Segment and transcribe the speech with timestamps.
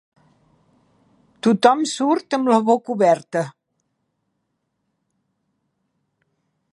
[1.47, 3.43] Tothom surt amb la boca oberta.